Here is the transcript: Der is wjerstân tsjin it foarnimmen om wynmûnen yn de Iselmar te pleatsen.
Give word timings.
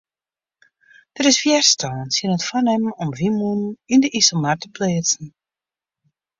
Der 1.17 1.25
is 1.31 1.41
wjerstân 1.43 1.95
tsjin 2.11 2.35
it 2.35 2.47
foarnimmen 2.47 2.97
om 3.03 3.09
wynmûnen 3.17 3.77
yn 3.93 4.01
de 4.03 4.09
Iselmar 4.19 4.57
te 4.59 4.67
pleatsen. 4.75 5.27